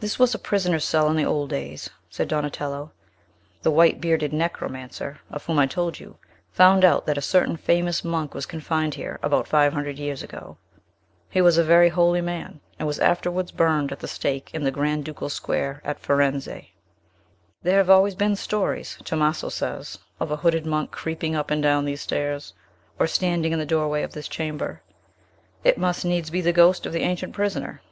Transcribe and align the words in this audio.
"This 0.00 0.18
was 0.18 0.34
a 0.34 0.38
prisoner's 0.38 0.86
cell 0.86 1.10
in 1.10 1.16
the 1.18 1.24
old 1.26 1.50
days," 1.50 1.90
said 2.08 2.28
Donatello; 2.28 2.92
"the 3.60 3.70
white 3.70 4.00
bearded 4.00 4.32
necromancer, 4.32 5.20
of 5.30 5.44
whom 5.44 5.58
I 5.58 5.66
told 5.66 6.00
you, 6.00 6.16
found 6.50 6.82
out 6.82 7.04
that 7.04 7.18
a 7.18 7.20
certain 7.20 7.58
famous 7.58 8.02
monk 8.02 8.32
was 8.32 8.46
confined 8.46 8.94
here, 8.94 9.18
about 9.22 9.46
five 9.46 9.74
hundred 9.74 9.98
years 9.98 10.22
ago. 10.22 10.56
He 11.28 11.42
was 11.42 11.58
a 11.58 11.62
very 11.62 11.90
holy 11.90 12.22
man, 12.22 12.60
and 12.78 12.88
was 12.88 12.98
afterwards 13.00 13.52
burned 13.52 13.92
at 13.92 13.98
the 14.00 14.08
stake 14.08 14.48
in 14.54 14.64
the 14.64 14.70
Grand 14.70 15.04
ducal 15.04 15.28
Square 15.28 15.82
at 15.84 16.00
Firenze. 16.00 16.70
There 17.62 17.76
have 17.76 17.90
always 17.90 18.14
been 18.14 18.36
stories, 18.36 18.96
Tomaso 19.04 19.50
says, 19.50 19.98
of 20.18 20.30
a 20.30 20.36
hooded 20.36 20.64
monk 20.64 20.90
creeping 20.90 21.34
up 21.36 21.50
and 21.50 21.62
down 21.62 21.84
these 21.84 22.00
stairs, 22.00 22.54
or 22.98 23.06
standing 23.06 23.52
in 23.52 23.58
the 23.58 23.66
doorway 23.66 24.02
of 24.04 24.14
this 24.14 24.26
chamber. 24.26 24.80
It 25.64 25.76
must 25.76 26.02
needs 26.02 26.30
be 26.30 26.40
the 26.40 26.50
ghost 26.54 26.86
of 26.86 26.94
the 26.94 27.02
ancient 27.02 27.34
prisoner. 27.34 27.82